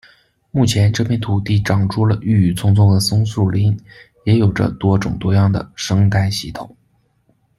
[0.49, 3.79] 目前，这片土地长出了郁郁葱葱的松树林，
[4.25, 6.75] 也有着多种多样的生态系统。